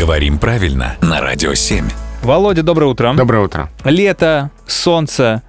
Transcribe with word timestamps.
Говорим 0.00 0.38
правильно 0.38 0.96
на 1.02 1.20
Радио 1.20 1.52
7. 1.52 1.84
Володя, 2.22 2.62
доброе 2.62 2.86
утро. 2.86 3.12
Доброе 3.14 3.44
утро. 3.44 3.68
Лето, 3.84 4.50
солнце, 4.66 5.42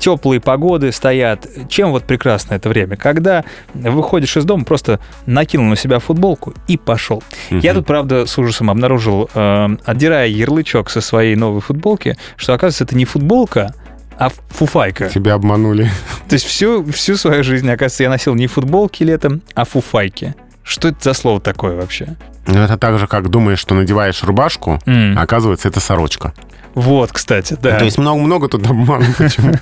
теплые 0.00 0.40
погоды 0.40 0.90
стоят. 0.90 1.46
Чем 1.68 1.92
вот 1.92 2.02
прекрасно 2.02 2.54
это 2.54 2.68
время? 2.68 2.96
Когда 2.96 3.44
выходишь 3.74 4.36
из 4.36 4.44
дома, 4.44 4.64
просто 4.64 4.98
накинул 5.26 5.66
на 5.66 5.76
себя 5.76 6.00
футболку 6.00 6.52
и 6.66 6.76
пошел. 6.76 7.22
Я 7.50 7.74
тут, 7.74 7.86
правда, 7.86 8.26
с 8.26 8.36
ужасом 8.36 8.70
обнаружил, 8.70 9.30
э, 9.32 9.68
отдирая 9.84 10.26
ярлычок 10.26 10.90
со 10.90 11.00
своей 11.00 11.36
новой 11.36 11.60
футболки, 11.60 12.16
что, 12.34 12.54
оказывается, 12.54 12.82
это 12.82 12.96
не 12.96 13.04
футболка, 13.04 13.72
а 14.18 14.30
фуфайка. 14.48 15.10
Тебя 15.10 15.34
обманули. 15.34 15.88
То 16.28 16.32
есть 16.34 16.46
всю, 16.46 16.84
всю 16.86 17.14
свою 17.14 17.44
жизнь, 17.44 17.70
оказывается, 17.70 18.02
я 18.02 18.10
носил 18.10 18.34
не 18.34 18.48
футболки 18.48 19.04
летом, 19.04 19.42
а 19.54 19.64
фуфайки. 19.64 20.34
Что 20.64 20.88
это 20.88 20.98
за 21.00 21.14
слово 21.14 21.40
такое 21.40 21.76
вообще? 21.76 22.16
Ну, 22.46 22.60
это 22.60 22.76
так 22.76 22.98
же, 22.98 23.06
как 23.06 23.28
думаешь, 23.30 23.58
что 23.58 23.74
надеваешь 23.74 24.22
рубашку, 24.22 24.80
М. 24.86 25.16
а 25.18 25.22
оказывается, 25.22 25.68
это 25.68 25.80
сорочка. 25.80 26.32
Вот, 26.74 27.12
кстати, 27.12 27.54
да. 27.60 27.78
То 27.78 27.84
есть 27.84 27.98
много-много 27.98 28.48
тут 28.48 28.64
обмана 28.66 29.04
почему-то. 29.18 29.60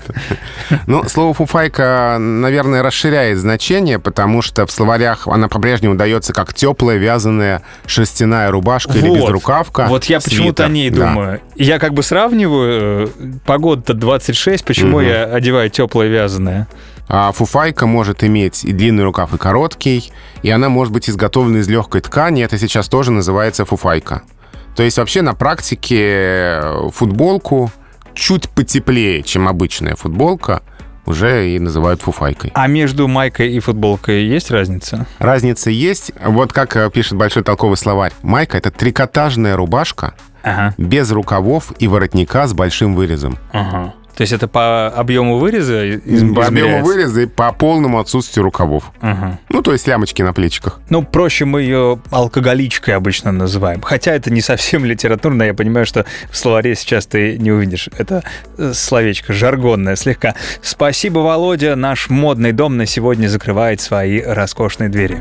Ну, 0.87 1.03
слово 1.09 1.35
«фуфайка», 1.35 2.19
наверное, 2.21 2.85
расширяет 2.85 3.37
значение, 3.39 3.99
потому 3.99 4.43
что 4.43 4.65
в 4.65 4.71
словарях 4.71 5.27
она 5.27 5.49
по-прежнему 5.49 5.97
дается 5.97 6.33
как 6.33 6.55
теплая 6.55 6.99
вязаная 6.99 7.63
шерстяная 7.87 8.53
рубашка 8.53 8.97
или 8.97 9.09
Вот. 9.09 9.17
безрукавка. 9.19 9.87
Вот 9.89 10.05
я 10.05 10.21
почему-то 10.21 10.65
о 10.67 10.69
ней 10.69 10.89
Да. 10.91 11.09
думаю. 11.09 11.41
Я 11.57 11.81
как 11.81 11.95
бы 11.95 12.05
сравниваю, 12.05 13.09
э, 13.09 13.11
погода-то 13.45 13.95
26, 13.95 14.65
почему 14.65 14.99
Мгм. 15.01 15.09
я 15.09 15.25
одеваю 15.25 15.69
теплое 15.69 16.07
вязаное? 16.07 16.69
А 17.13 17.33
фуфайка 17.33 17.87
может 17.87 18.23
иметь 18.23 18.65
и 18.65 18.71
длинный 18.73 19.03
рукав, 19.03 19.35
и 19.35 19.39
короткий, 19.39 20.13
и 20.43 20.51
она 20.51 20.69
может 20.69 20.93
быть 20.93 21.11
изготовлена 21.11 21.59
из 21.59 21.69
легкой 21.69 22.03
ткани. 22.03 22.45
Это 22.45 22.57
сейчас 22.57 22.89
тоже 22.89 23.11
называется 23.11 23.65
фуфайка. 23.65 24.23
То 24.77 24.85
есть 24.85 24.97
вообще 24.97 25.21
на 25.21 25.35
практике 25.35 25.99
э, 25.99 26.89
футболку 26.95 27.73
чуть 28.15 28.49
потеплее, 28.49 29.25
чем 29.25 29.49
обычная 29.49 29.97
футболка, 29.97 30.63
уже 31.05 31.51
и 31.51 31.59
называют 31.59 32.01
фуфайкой. 32.01 32.53
А 32.55 32.69
между 32.69 33.09
майкой 33.09 33.53
и 33.55 33.59
футболкой 33.59 34.25
есть 34.27 34.53
разница? 34.53 35.07
Разница 35.19 35.71
есть. 35.71 36.13
Вот 36.25 36.53
как 36.53 36.77
э, 36.77 36.89
пишет 36.93 37.15
большой 37.15 37.43
толковый 37.43 37.77
словарь. 37.77 38.13
Майка— 38.23 38.57
это 38.59 38.71
трикотажная 38.71 39.57
рубашка 39.57 40.15
Ага, 40.43 40.75
без 40.79 41.11
рукавов 41.11 41.73
и 41.81 41.89
воротника 41.89 42.47
с 42.47 42.55
большим 42.55 42.95
вырезом. 42.95 43.37
ага. 43.53 43.95
То 44.21 44.23
есть 44.23 44.35
это 44.35 44.49
по 44.49 44.89
объему 44.89 45.39
выреза 45.39 45.83
из- 45.83 46.35
По 46.35 46.47
объему 46.47 46.85
выреза 46.85 47.23
и 47.23 47.27
по 47.27 47.53
полному 47.53 47.99
отсутствию 47.99 48.45
рукавов. 48.45 48.93
Ага. 49.01 49.39
Ну, 49.49 49.63
то 49.63 49.73
есть 49.73 49.89
лямочки 49.89 50.21
на 50.21 50.35
плечиках. 50.35 50.79
Ну, 50.91 51.03
проще 51.03 51.47
мы 51.47 51.63
ее 51.63 51.99
алкоголичкой 52.11 52.97
обычно 52.97 53.33
называем. 53.33 53.81
Хотя 53.81 54.13
это 54.13 54.31
не 54.31 54.43
совсем 54.43 54.85
литературно, 54.91 55.45
я 55.45 55.55
понимаю, 55.55 55.87
что 55.87 56.05
в 56.31 56.37
словаре 56.37 56.75
сейчас 56.75 57.07
ты 57.07 57.39
не 57.39 57.51
увидишь. 57.51 57.89
Это 57.97 58.23
э, 58.59 58.75
словечко 58.75 59.33
жаргонное 59.33 59.97
слегка. 59.97 60.35
Спасибо, 60.61 61.21
Володя. 61.21 61.75
Наш 61.75 62.11
модный 62.11 62.53
дом 62.53 62.77
на 62.77 62.85
сегодня 62.85 63.27
закрывает 63.27 63.81
свои 63.81 64.21
роскошные 64.21 64.91
двери. 64.91 65.19